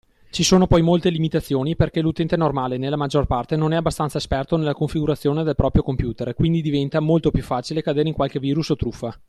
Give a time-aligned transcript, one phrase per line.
[0.31, 4.57] Ci sono poi molte limitazioni perché l'utente normale nella maggior parte, non è abbastanza esperto
[4.57, 8.69] nella configurazione del proprio computer e quindi diventa, molto più facile cadere in qualche virus
[8.69, 9.15] o truffa.